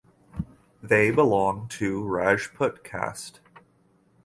They 0.81 1.11
belong 1.11 1.67
to 1.73 2.01
Rajput 2.03 2.83
caste. 2.83 3.39